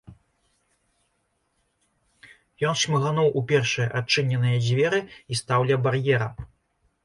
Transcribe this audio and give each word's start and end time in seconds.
Ён 2.71 2.81
шмыгануў 2.85 3.31
у 3.41 3.45
першыя 3.53 3.87
адчыненыя 4.03 4.57
дзверы 4.67 4.99
і 5.11 5.33
стаў 5.45 5.59
ля 5.73 5.77
бар'ера. 5.89 6.29